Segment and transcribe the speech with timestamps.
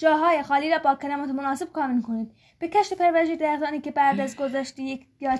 [0.00, 4.20] جاهای خالی را با کلمات مناسب کامل کنید به کشت و پرورش درختانی که بعد
[4.20, 5.28] از گذشت یک یا